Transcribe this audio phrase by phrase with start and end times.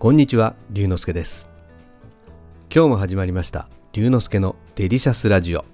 [0.00, 1.50] こんにちは、龍之介です。
[2.72, 5.64] 今日も始まりました、龍之介のデリシャスラジオ。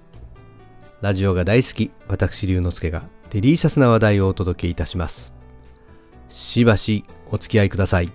[1.03, 5.35] ラジオが大好き、私龍之介がデリシャスな話題をお届けいたします。
[6.31, 8.11] しばしお付き合いください。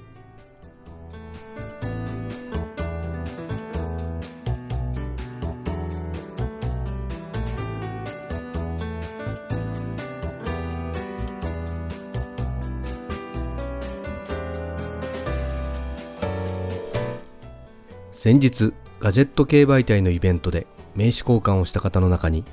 [18.12, 22.44] 先日ガジェット系媒体のイベントで名刺交換をした方の中に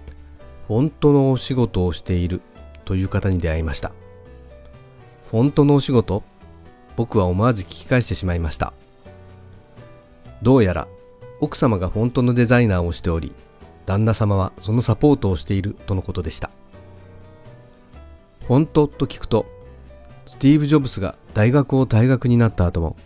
[0.68, 2.40] フォントのお仕事をしている
[2.84, 3.92] という方に出会いました。
[5.30, 6.22] フォントのお仕事
[6.96, 8.72] 僕は思わず聞き返してしまいました。
[10.42, 10.88] どうやら
[11.40, 13.32] 奥様がフォントのデザイナーをしており
[13.86, 16.50] 旦那様はそのサポートをしているとのことでした。
[18.46, 19.46] フォントと聞くと
[20.26, 22.96] スティーブ・ジョブスが大学を退学になった後も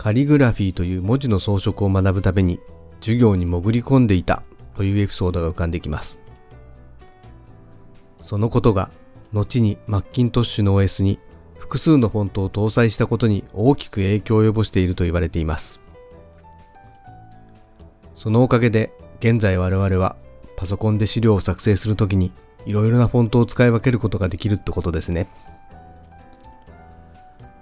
[0.00, 2.58] カリグラフィーという文字の装飾を学ぶために
[3.00, 4.42] 授業に潜り込んでいた
[4.74, 6.18] というエピソードが浮かんできます。
[8.22, 8.90] そのことが
[9.34, 11.18] 後にマッキントッシュの OS に
[11.58, 15.80] 複数のフォントを搭載したことに大きく影響を及ぼしていると言われています。
[18.14, 20.16] そのおかげで現在我々は
[20.56, 22.32] パソコンで資料を作成するときに
[22.64, 25.28] いろいろなフォントを使い分けることができるってことですね。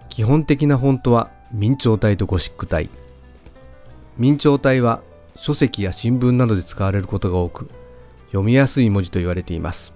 [0.09, 2.91] 基本的なフォントは明朝体とゴシック体
[4.19, 5.01] 明朝体は
[5.35, 7.71] 書籍や新聞などで使われることが多く
[8.27, 9.95] 読みやすい文字と言われています。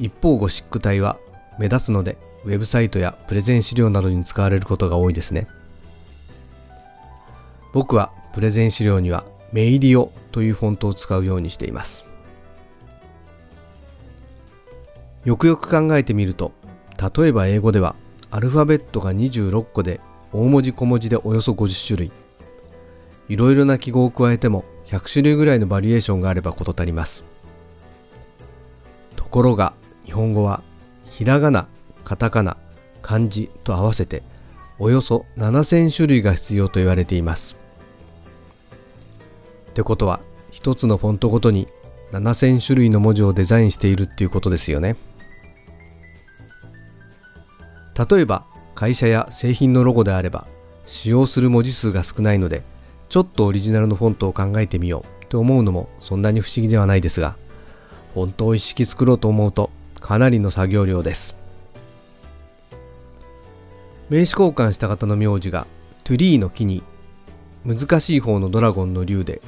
[0.00, 1.18] 一方ゴシック体は
[1.60, 5.46] 目立つのでウェブサイトやプレゼン資料などに使われることが多いですね。
[7.72, 12.06] 僕はプレゼン資料にはメイリオというフォントを使うようにしています。
[15.24, 16.50] よくよく考えてみると
[17.16, 17.94] 例えば英語では
[18.34, 20.00] アルファベットが26個で
[20.32, 22.12] 大文字小文字でおよそ50種類。
[23.28, 27.22] いろいろな記号を加えても100種類ぐらいのバリエーションがあれば事足ります。
[29.14, 29.72] ところが
[30.04, 30.64] 日本語は
[31.10, 31.68] ひらがな
[32.02, 32.56] カタカナ
[33.02, 34.24] 漢字と合わせて
[34.80, 37.54] およそ7000種類が必要と言われています。
[39.70, 40.18] ってことは
[40.50, 41.68] 一つのフォントごとに
[42.10, 44.96] 7000種類の文字をデザインしているっていうことですよね。
[48.10, 48.44] 例えば
[48.74, 50.46] 会社や製品のロゴであれば
[50.86, 52.62] 使用する文字数が少ないので
[53.08, 57.36] ちょっとオリジナルのフォントを考えてみようと思うのもそんなに不思議ではないですが
[58.14, 59.70] フォントを一式作ろうと思うと
[60.00, 61.34] かなりの作業量です。
[64.10, 65.66] 名刺交換した方の名字が
[66.04, 66.82] トゥリーの木に
[67.64, 69.40] 難しい方のドラゴンの竜で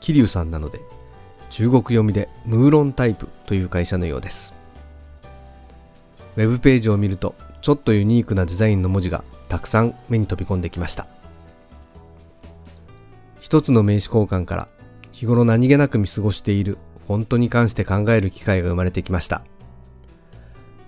[0.00, 0.80] 桐生さんなので
[1.50, 4.54] 中国読みでムーロンタイプという会社のようです。
[6.36, 7.34] ウェブページを見ると
[7.64, 11.06] ちょっとユニークなデザインの文字がたくさん目に飛び込んできました。
[13.40, 14.68] 一つの名刺交換から
[15.12, 16.76] 日頃何気なく見過ごしている
[17.06, 19.44] フォントに関して考える機会が生まれてきました。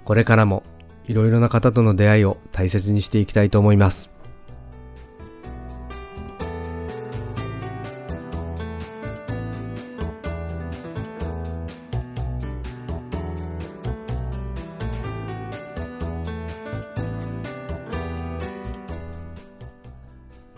[0.05, 0.65] これからも
[1.07, 4.11] いろいろな方との出会いを大切にしていきたいと思います。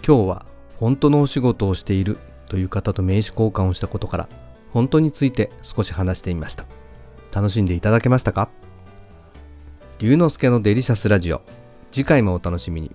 [0.08, 0.46] 今日は
[0.78, 4.28] 本当のお仕事をしているという方と名刺交換をしたことから
[4.72, 6.64] 本当について少し話してみました。
[7.30, 8.48] 楽しんでいただけましたか？
[9.98, 11.42] 龍之介のデリシャスラジオ。
[11.90, 12.90] 次回もお楽しみに。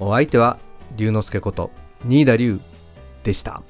[0.00, 0.58] お相手は
[0.96, 1.70] 龍之介こと
[2.04, 2.58] 新田龍
[3.22, 3.62] でした。